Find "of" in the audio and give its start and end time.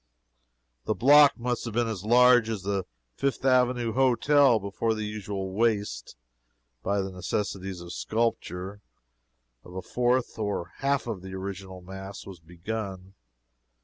7.81-7.93, 9.63-9.75, 11.05-11.21